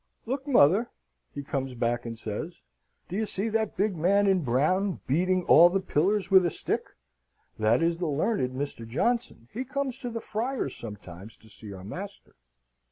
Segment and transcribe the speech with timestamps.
[0.25, 0.89] "Look, mother,"
[1.31, 2.63] he comes back and says,
[3.07, 6.83] "do you see that big man in brown beating all the pillars with a stick?
[7.59, 8.87] That is the learned Mr.
[8.89, 9.47] Johnson.
[9.53, 12.33] He comes to the Friars sometimes to see our master.